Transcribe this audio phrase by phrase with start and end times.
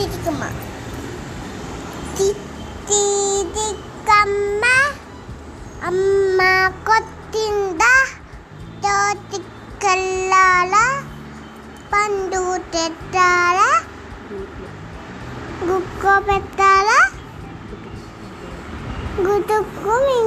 [0.00, 0.48] titi kama.
[2.16, 3.04] Titi
[3.52, 3.68] di
[4.08, 4.78] kama.
[5.84, 7.96] Amma kotinda.
[8.80, 9.38] Toti
[9.76, 11.04] kelala.
[11.92, 13.84] Pandu tetala.
[15.68, 17.00] Guko petala.
[19.20, 20.19] Gutuk kumi.